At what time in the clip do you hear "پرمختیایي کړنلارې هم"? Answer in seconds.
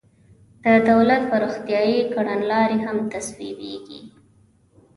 1.31-2.97